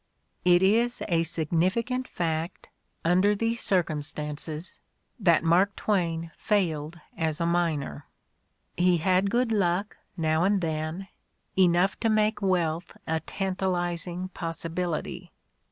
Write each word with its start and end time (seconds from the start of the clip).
It 0.43 0.63
is 0.63 1.03
a 1.07 1.21
significant 1.21 2.07
fact, 2.07 2.69
under 3.05 3.35
these 3.35 3.61
circumstances, 3.61 4.79
that 5.19 5.43
Mark 5.43 5.75
Twain 5.75 6.31
failed 6.35 6.99
as 7.15 7.39
a 7.39 7.45
miner. 7.45 8.07
He 8.75 8.97
had 8.97 9.29
good 9.29 9.51
luck, 9.51 9.97
now 10.17 10.43
and 10.43 10.59
then, 10.59 11.07
enough 11.55 11.99
to 11.99 12.09
make 12.09 12.41
wealth 12.41 12.97
a 13.05 13.19
tantalizing 13.19 14.29
possi 14.29 14.73
bility. 14.73 15.29